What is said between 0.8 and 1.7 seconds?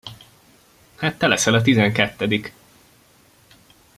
Hát te leszel a